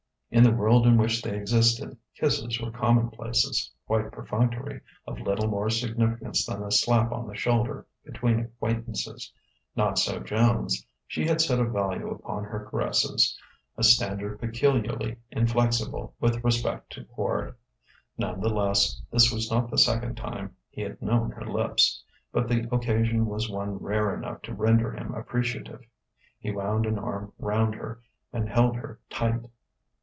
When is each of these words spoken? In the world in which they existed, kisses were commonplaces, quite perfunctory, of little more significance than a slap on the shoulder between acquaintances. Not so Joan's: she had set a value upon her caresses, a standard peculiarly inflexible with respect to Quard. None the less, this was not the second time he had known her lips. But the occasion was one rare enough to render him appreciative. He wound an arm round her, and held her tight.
In 0.33 0.43
the 0.45 0.51
world 0.51 0.87
in 0.87 0.95
which 0.95 1.21
they 1.21 1.35
existed, 1.35 1.97
kisses 2.17 2.57
were 2.61 2.71
commonplaces, 2.71 3.69
quite 3.85 4.13
perfunctory, 4.13 4.79
of 5.05 5.19
little 5.19 5.49
more 5.49 5.69
significance 5.69 6.45
than 6.45 6.63
a 6.63 6.71
slap 6.71 7.11
on 7.11 7.27
the 7.27 7.35
shoulder 7.35 7.85
between 8.05 8.39
acquaintances. 8.39 9.29
Not 9.75 9.99
so 9.99 10.21
Joan's: 10.21 10.85
she 11.05 11.25
had 11.27 11.41
set 11.41 11.59
a 11.59 11.65
value 11.65 12.09
upon 12.09 12.45
her 12.45 12.65
caresses, 12.71 13.37
a 13.75 13.83
standard 13.83 14.39
peculiarly 14.39 15.17
inflexible 15.31 16.15
with 16.21 16.41
respect 16.45 16.93
to 16.93 17.03
Quard. 17.03 17.53
None 18.17 18.39
the 18.39 18.47
less, 18.53 19.01
this 19.11 19.33
was 19.33 19.51
not 19.51 19.69
the 19.69 19.77
second 19.77 20.15
time 20.15 20.55
he 20.69 20.81
had 20.81 21.01
known 21.01 21.31
her 21.31 21.45
lips. 21.45 22.01
But 22.31 22.47
the 22.47 22.73
occasion 22.73 23.25
was 23.25 23.49
one 23.51 23.79
rare 23.79 24.15
enough 24.15 24.41
to 24.43 24.53
render 24.53 24.93
him 24.93 25.13
appreciative. 25.13 25.81
He 26.39 26.51
wound 26.51 26.85
an 26.85 26.97
arm 26.97 27.33
round 27.37 27.75
her, 27.75 28.01
and 28.31 28.47
held 28.47 28.77
her 28.77 29.01
tight. 29.09 29.45